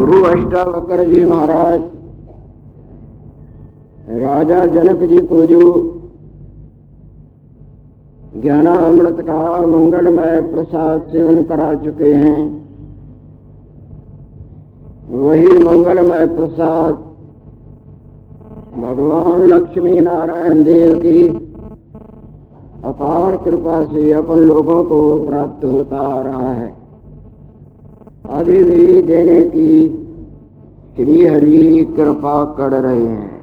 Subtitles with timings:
[0.00, 1.80] गुरु अष्टावकर जी महाराज।
[4.20, 5.60] राजा जनक जी को जो
[8.36, 12.38] ज्ञानामृत का मंगलमय प्रसाद सेवन करा चुके हैं।
[15.10, 16.94] वही मंगलमय प्रसाद
[18.78, 21.28] भगवान लक्ष्मी नारायण देव की
[22.84, 26.79] अपार कृपा से अपन लोगों को प्राप्त होता आ रहा है।
[28.30, 29.88] अभी भी देने की
[30.96, 33.40] श्री हरि कृपा कर रहे हैं।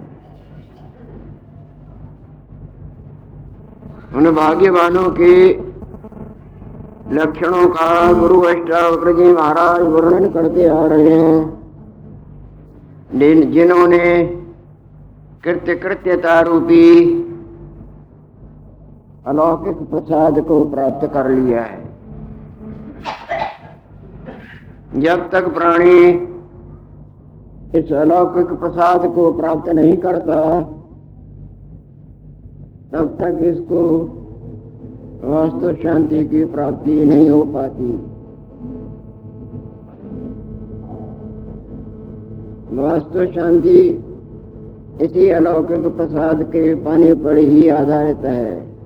[4.16, 5.34] उन भाग्यवानों के
[7.14, 11.58] लक्षणों का गुरु अष्टावक्र जी महाराज वर्णन करते आ रहे हैं।
[13.52, 14.24] जिन्होंने
[15.44, 16.86] कृत्य कृत्यता रूपी
[19.28, 21.87] अलौकिक प्रसाद को प्राप्त कर लिया है।
[24.96, 26.10] जब तक प्राणी
[27.80, 30.62] इस अलौकिक प्रसाद को प्राप्त नहीं करता,
[32.92, 33.82] तब तक इसको
[35.24, 37.92] वास्तु शांति की प्राप्ति नहीं हो पाती।
[42.78, 43.80] वास्तु शांति
[45.02, 48.77] इसी अलौकिक प्रसाद के पाने पर ही आधारित है।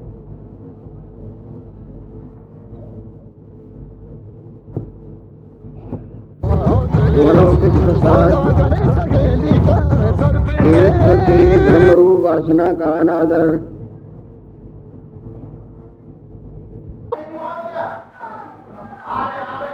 [12.21, 13.47] वासना का अनादर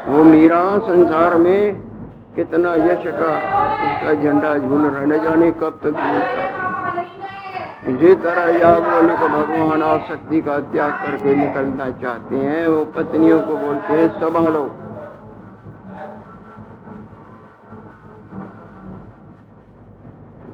[0.10, 1.74] वो मीरा संसार में
[2.36, 3.32] कितना यश का,
[3.88, 5.96] उसका झंडा झूल रहा न जाने कब तक
[7.88, 13.40] इसी तरह याद याग्निक को भगवान आसक्ति का त्याग करके निकलना चाहते हैं, वो पत्नियों
[13.40, 14.70] को बोलते हैं संभालो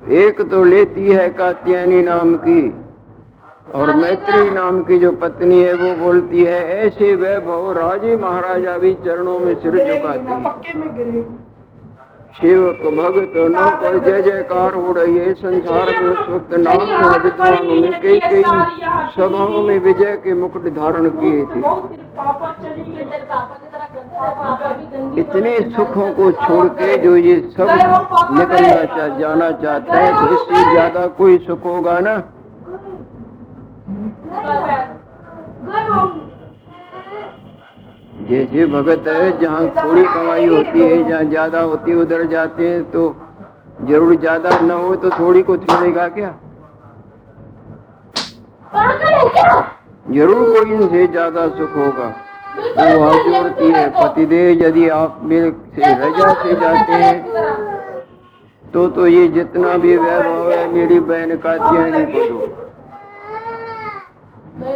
[0.03, 2.61] एक तो लेती है कात्यायनी नाम की
[3.73, 8.93] और मैत्री नाम की जो पत्नी है वो बोलती है ऐसे वैभव राजे महाराजा भी
[9.05, 11.23] चरणों में सिर झुकाते
[12.39, 16.79] शिव को भगत न कोई जय जयकार हो रही है संसार में उस वक्त नाम
[17.23, 18.41] विद्वानों में कई कई
[19.17, 21.61] सभाओं में विजय के मुकुट धारण किए थे।
[25.19, 27.67] इतने सुखों को छोड़ के जो ये सब
[28.31, 32.15] निकलना चाह, जाना चाहता है तो इससे ज़्यादा कोई सुख होगा ना?
[38.29, 42.83] जैसे भगत है, जहाँ थोड़ी कमाई होती है, जहाँ ज़्यादा होती है, उधर जाते हैं
[42.91, 43.15] तो
[43.83, 46.33] ज़रूर ज़्यादा न हो तो थोड़ी को छोड़ेगा क्या?
[50.09, 52.13] ज़रूर कोई इनसे ज़्यादा सुख होगा।
[52.53, 57.17] वो हाथ जोड़ती है। पतिदेव यदि आप मेरे से रजा से जाते हैं
[58.63, 62.37] तो तो ये जितना भी वैभव है मेरी बहन का त्यानी को दो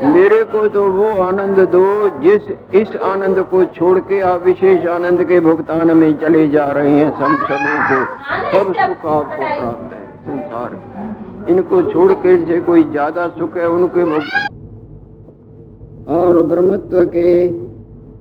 [0.08, 1.86] मेरे को तो वो आनंद दो
[2.20, 6.92] जिस इस आनंद को छोड़ के आप विशेष आनंद के भुगतान में चले जा रहे
[6.92, 8.00] हैं सब सबों को।
[8.52, 14.04] सब सुख आपको प्राप्त है संसार इनको छोड़ के से कोई ज़्यादा सुख है उनके
[16.16, 17.32] और ब्रह्मत्व के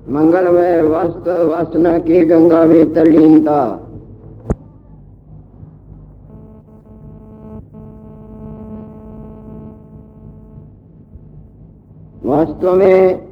[0.09, 3.63] मंगलमय वास्तव वासना की गंगा में तल्लीनता।
[12.25, 13.27] वास्तव में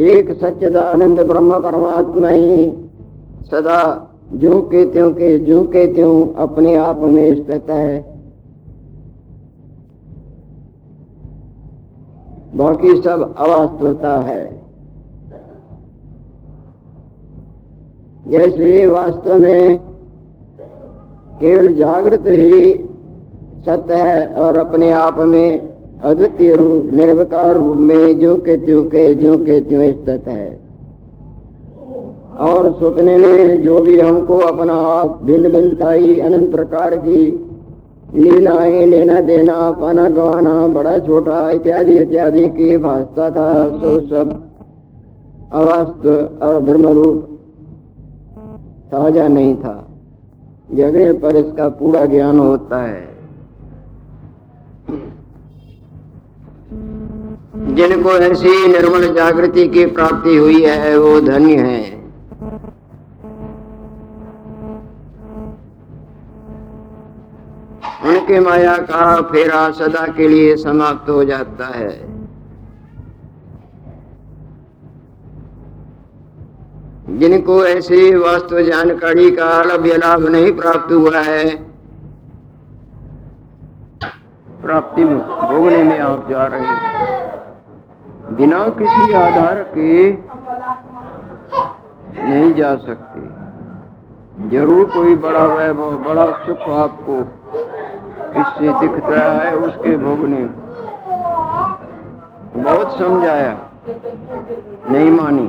[0.00, 2.70] एक सच्चिदानंद ब्रह्म परमात्मा ही
[3.50, 3.80] सदा
[4.32, 7.98] जो के त्यों के जो के त्यों अपने आप में स्थित है।
[12.54, 14.60] बाकी सब अवास्तवता है।
[18.30, 19.78] जैसे वास्तव में
[21.40, 22.72] केवल जागृत ही
[23.66, 25.70] सत्य है और अपने आप में
[26.00, 30.60] अद्वितीय रूप, निर्विकार रूप में जो के त्यों के जो के त्यों स्थित है।
[32.38, 37.46] और सपने में जो भी हमको अपना आप भिन्न भिन्नताई अनंत प्रकार की
[38.14, 44.30] लीलाएँ लेना देना, पाना गवाना, बड़ा छोटा इत्यादि इत्यादि की भाषा था, सो सब
[45.52, 47.39] अवास्तव और ब्रह्म रूप
[48.92, 49.88] ताज़ा नहीं था।
[50.74, 53.08] जगह पर इसका पूरा ज्ञान होता है।
[57.74, 62.00] जिनको ऐसी निर्मल जागृति की प्राप्ति हुई है, वो धन्य है।
[68.06, 72.19] उनके माया का फेरा सदा के लिए समाप्त हो जाता है।
[77.10, 81.44] जिनको ऐसे वास्तव जानकारी का लभ्य लाभ नहीं प्राप्त हुआ है।
[84.62, 90.10] प्राप्ति में भोगने में आप जा रहे हैं। बिना किसी आधार के
[92.20, 93.20] नहीं जा सकते।
[94.50, 97.18] ज़रूर कोई बड़ा वैभव, बड़ा सुख आपको
[98.40, 100.42] इससे दिखता है उसके भोगने।
[102.62, 103.52] बहुत समझाया,
[104.90, 105.48] नहीं मानी।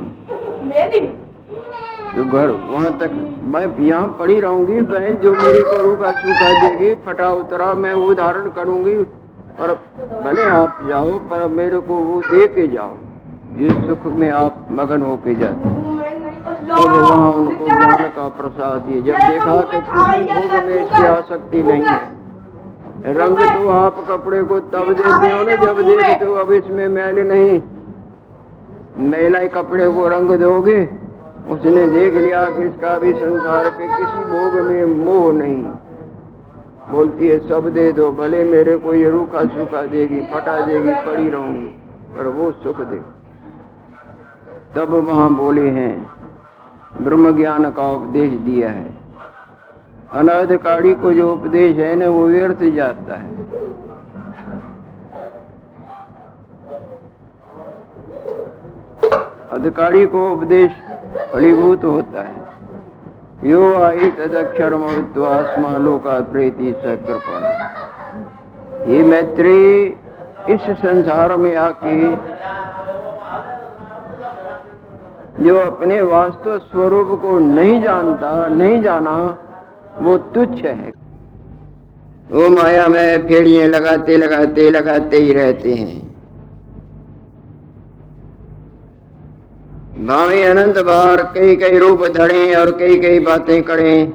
[2.14, 3.12] तो घर वहाँ तक
[3.52, 8.14] मैं यहाँ पड़ी रहूँगी बहन जो मेरे को रूखा सूखा देगी फटा उतरा मैं वो
[8.14, 8.96] धारण करूँगी।
[9.54, 9.72] और
[10.24, 12.94] भले आप जाओ पर मेरे को वो दे के जाओ
[13.56, 15.70] जिस सुख में आप मगन होके जाते
[16.68, 21.62] तो वहाँ उनको ज्ञान का प्रसाद दिए जब देखा कि किसी भोग में इसकी आसक्ति
[21.62, 26.52] नहीं है। रंग तो आप कपड़े को तब देते हो ना जब देखते हो अब
[26.54, 27.60] इसमें मैल नहीं।
[29.10, 30.80] मेला कपड़े को रंग दोगे
[31.50, 35.64] उसने देख लिया कि इसका भी संसार के किसी भोग में मोह नहीं।
[36.90, 41.28] बोलती है, सब दे दो, भले मेरे को ये रूखा सूखा देगी, फटा देगी, पड़ी
[41.30, 41.66] रहूँगी,
[42.16, 43.00] पर वो सुख दे।
[44.74, 46.10] तब वहाँ बोले हैं,
[47.02, 48.90] ब्रह्म ज्ञान का उपदेश दिया है।
[50.12, 53.32] अनाधिकारी को जो उपदेश है ना, वो व्यर्थ जाता है।
[59.50, 60.70] अधिकारी को उपदेश
[61.32, 64.74] फलीभूत होता है। यो आई तदक्षर
[65.22, 67.38] आसमा लोका प्रेति सकृपा
[68.86, 69.86] ये मैत्री
[70.50, 71.96] इस संसार में आके
[75.44, 79.38] जो अपने वास्तव स्वरूप को नहीं जानता, नहीं जाना,
[80.00, 80.92] वो तुच्छ है।
[82.30, 86.11] वो माया में फेड़िए लगाते लगाते लगाते ही रहते हैं।
[90.02, 94.10] भावी अनंत बार कई कई रूप धड़े और कई कई बातें करें,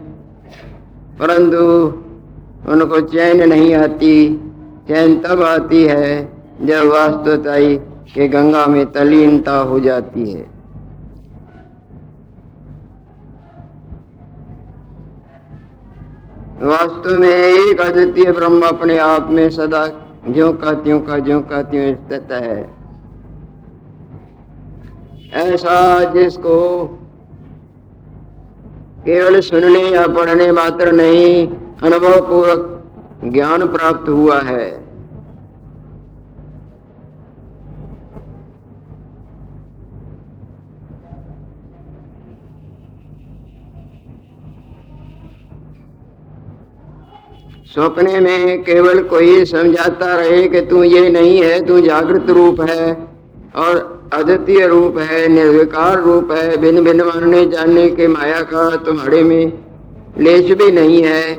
[1.20, 1.62] परंतु
[2.72, 4.18] उनको चैन नहीं आती।
[4.88, 6.10] चैन तब आती है
[6.62, 7.76] जब वास्तवताई
[8.14, 10.46] के गंगा में तलीनता हो जाती है।
[16.64, 19.88] वास्तव में एक अद्वितीय ब्रह्म अपने आप में सदा
[20.30, 22.77] ज्यो का त्यों का ज्यो का त्यों स्थित है।
[25.34, 26.86] ऐसा जिसको
[29.06, 31.48] केवल सुनने या पढ़ने मात्र नहीं
[31.84, 32.74] अनुभव पूर्वक
[33.24, 34.88] ज्ञान प्राप्त हुआ है।
[47.68, 52.94] सपने में केवल कोई समझाता रहे कि तू ये नहीं है, तू जागृत रूप है
[53.56, 59.24] और अद्वितीय रूप है, निर्विकार रूप है भिन्न भिन्न मानने जानने के माया का तुम्हारे
[59.24, 59.54] में
[60.18, 61.34] लेश भी नहीं है।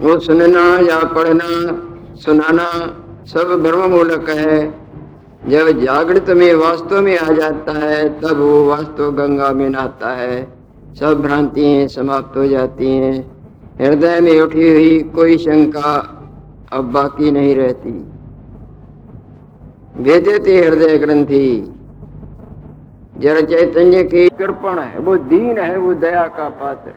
[0.00, 1.48] वो सुनना या पढ़ना,
[2.14, 2.70] सुनाना
[3.26, 4.74] सब भ्रम मूलक है।
[5.48, 10.52] जब जागृत में वास्तव में आ जाता है, तब वो वास्तव गंगा में नहाता है।
[11.00, 13.38] सब भ्रांतियाँ समाप्त हो जाती हैं।
[13.80, 16.14] हृदय में उठी हुई कोई शंका
[16.72, 18.04] अब बाकी नहीं रहती।
[20.00, 21.74] भेदते हृदय ग्रंथि।
[23.18, 26.92] जड़ चैतन्य की कृपण है, वो दीन है, वो दया का पात्र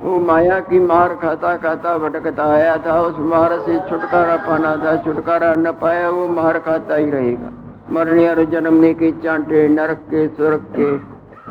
[0.00, 4.96] वो माया की मार खाता खाता भटकता आया था, उस मार से छुटकारा पाना था,
[4.96, 7.52] छुटकारा न पाया, वो मार खाता ही रहेगा।
[7.90, 10.90] मरने और जन्मने के चांटे, नरक के, स्वर्ग के,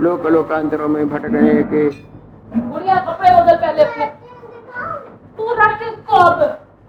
[0.04, 1.90] लोक लोकांतरों में भटकने के।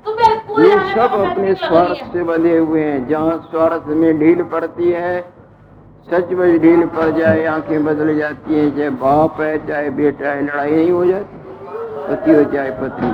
[0.07, 5.21] तू ये सब अपने स्वार्थ से बंधे हुए हैं। जहाँ स्वार्थ में ढील पड़ती है
[6.11, 10.71] सचमुच ढील पड़ जाए आँखें बदल जाती हैं चाहे बाप है चाहे बेटा है लड़ाई
[10.71, 11.43] नहीं हो जाती
[12.09, 13.13] पति हो चाहे पत्नी।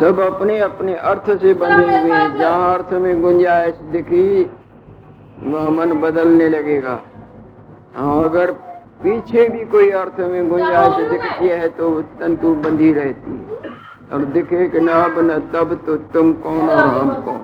[0.00, 4.42] सब अपने अपने अर्थ से बंधे हुए हैं। जहाँ अर्थ में गुंजाइश दिखी
[5.44, 6.98] वह मन बदलने लगेगा।
[7.96, 8.52] हाँ अगर
[9.00, 13.72] पीछे भी कोई अर्थ में गुंजाइश दिखती है तो तंतु बंधी रहती है।
[14.12, 17.40] और दिखे कि ना बना तब तो तुम कौन और हम कौन?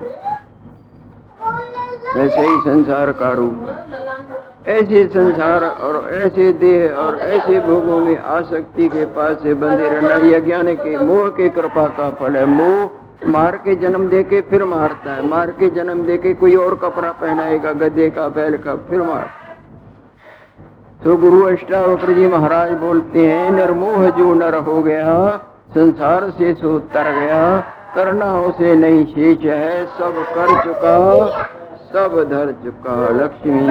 [2.17, 8.87] ऐसे ही संसार का रूप ऐसे संसार और ऐसे देह और ऐसे भोगों में आसक्ति
[8.89, 13.29] के पास से बंधे रहना यह ज्ञान के मोह के कृपा का फल है। मोह
[13.31, 16.75] मार के जन्म दे के फिर मारता है। मार के जन्म दे के कोई और
[16.75, 19.40] कपड़ा पहनाएगा गद्दे का बैल का फिर मारता
[21.01, 25.13] तो गुरु अष्टावक्र जी महाराज बोलते हैं नरमोह जो नर हो गया
[25.73, 27.39] संसार से सो तर गया
[27.95, 30.93] करना उसे नहीं शेष है सब कर चुका
[31.93, 33.61] सब धर चुका लक्ष्मी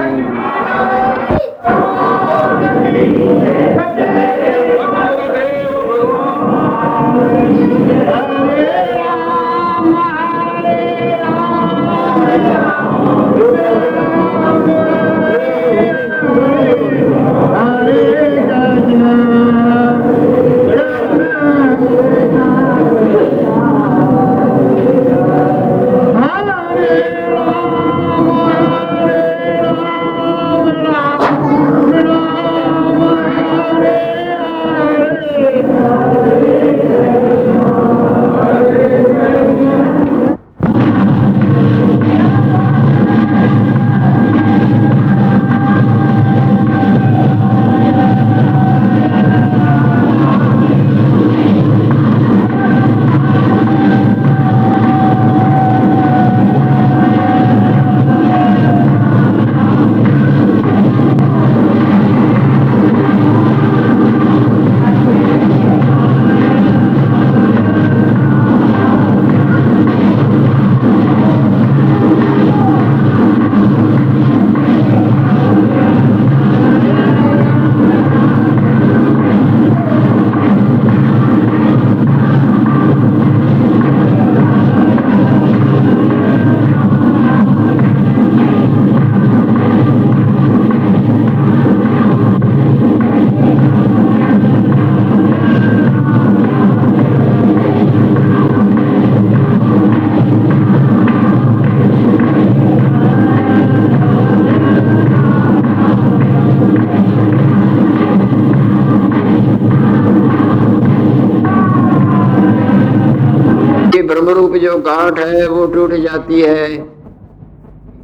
[114.81, 116.67] गांठ है, वो टूट जाती है।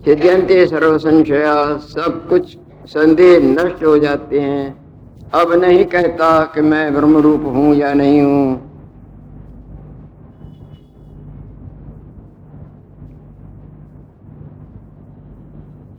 [0.05, 4.75] सिद्धांत सर्व संशया सब कुछ संदेह नष्ट हो जाते हैं।
[5.35, 8.63] अब नहीं कहता कि मैं ब्रह्मरूप हूँ या नहीं हूँ।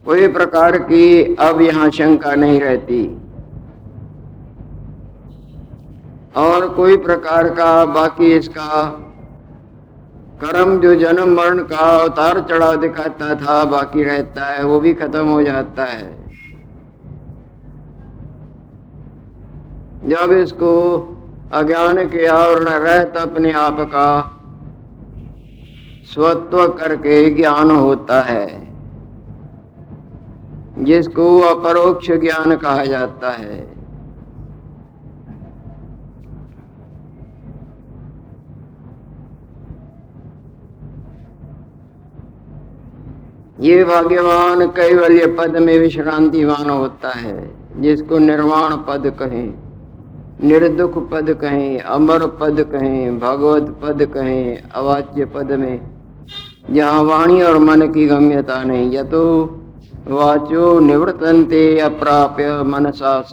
[0.07, 3.03] कोई प्रकार की अब यहाँ शंका नहीं रहती।
[6.37, 8.69] और कोई प्रकार का बाकी इसका
[10.41, 15.27] कर्म जो जन्म मरण का अवतार चढ़ाव दिखाता था, बाकी रहता है, वो भी खत्म
[15.27, 16.19] हो जाता है।
[20.09, 20.75] जब इसको
[21.53, 24.35] अज्ञान के आवरण रहत अपने आप का
[26.15, 28.47] स्वत्व करके ज्ञान होता है,
[30.79, 33.78] जिसको अपरोक्ष ज्ञान कहा जाता है।
[43.61, 47.51] ये भाग्यवान कैवल्य पद में विश्रांतिवान होता है,
[47.81, 49.55] जिसको निर्वाण पद कहें,
[50.45, 55.81] निर्दुख पद कहें, अमर पद कहें, भगवत पद कहें, अवाच्य पद में।
[56.71, 59.23] जहाँ वाणी और मन की गम्यता नहीं, या तो
[60.09, 63.31] वाचो निवृतंते अप्राप्य मन सास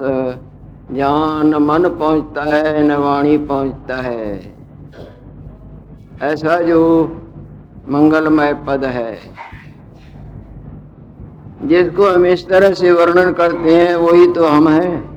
[0.91, 4.53] जहाँ न मन पहुँचता है, न वाणी पहुँचता है।
[6.21, 6.81] ऐसा जो
[7.89, 9.17] मंगलमय पद है।
[11.63, 15.14] जिसको हम इस तरह से वर्णन करते हैं वही तो हम हैं।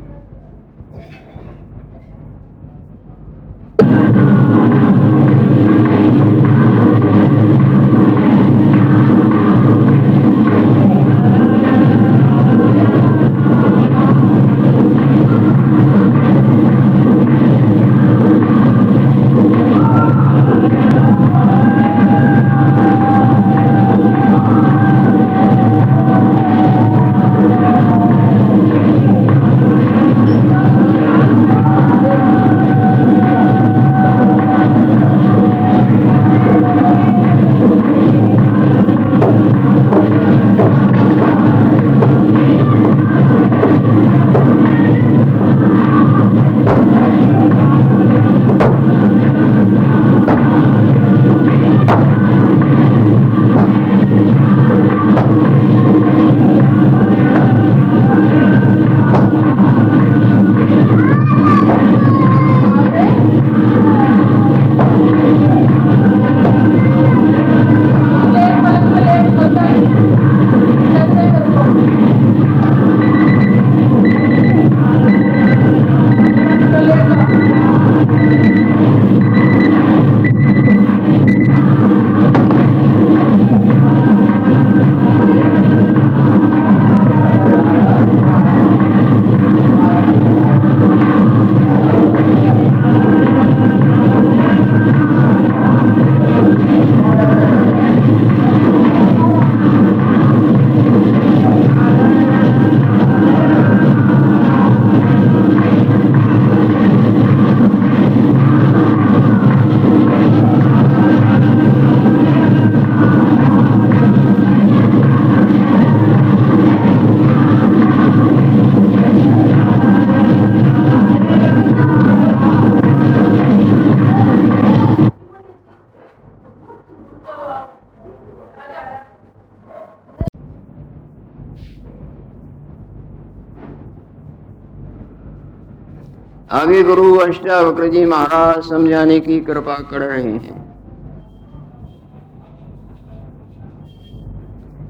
[136.50, 140.56] आगे गुरु अष्टावक्र जी महाराज समझाने की कृपा कर रहे हैं।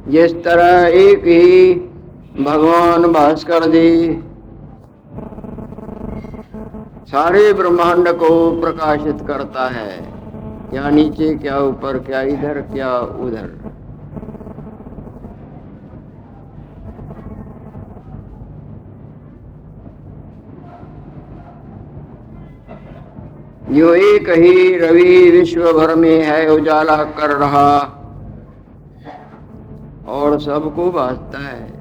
[0.08, 1.74] जिस तरह एक ही
[2.40, 3.90] भगवान भास्कर जी
[7.08, 9.96] सारे ब्रह्मांड को प्रकाशित करता है,
[10.70, 13.67] क्या नीचे, क्या ऊपर, क्या इधर, क्या उधर।
[23.70, 27.94] जो एक ही रवि विश्व भर में है, उजाला कर रहा।
[30.08, 31.78] और सबको बांटता है।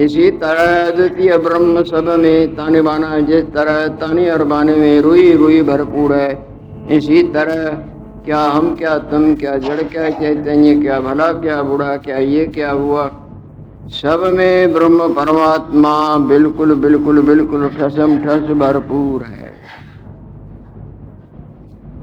[0.00, 5.32] इसी तरह द्वितीय ब्रह्म सब में ताने बाना, जिस तरह ताने और बाने में रुई
[5.32, 6.46] रुई भरपूर है।
[6.90, 7.68] इसी तरह
[8.24, 12.70] क्या हम, क्या तुम, क्या जड़, क्या चैतन्य, क्या भला, क्या बुढ़ा, क्या ये, क्या
[12.70, 13.10] हुआ
[13.92, 19.52] सब में ब्रह्म परमात्मा बिल्कुल बिल्कुल बिल्कुल ठसम ठस भरपूर है।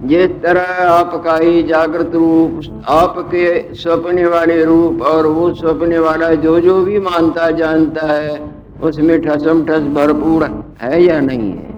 [0.03, 6.59] जिस तरह आपका ही जागृत रूप, आपके सपने वाले रूप और वो सपने वाला जो
[6.59, 8.39] जो भी मानता, जानता है,
[8.81, 10.43] उसमें ठसम ठस भरपूर
[10.81, 11.70] है या नहीं है?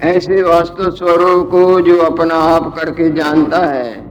[0.00, 4.07] ऐसे वास्तु स्वरूप को जो अपना आप करके जानता है